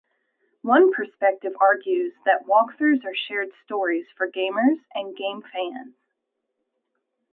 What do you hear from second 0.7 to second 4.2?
perspective argues that walkthroughs are shared stories